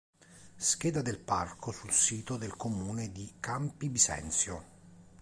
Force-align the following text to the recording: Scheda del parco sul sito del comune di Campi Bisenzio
Scheda 0.57 1.03
del 1.03 1.19
parco 1.19 1.71
sul 1.71 1.91
sito 1.91 2.35
del 2.37 2.55
comune 2.55 3.11
di 3.11 3.35
Campi 3.39 3.87
Bisenzio 3.87 4.65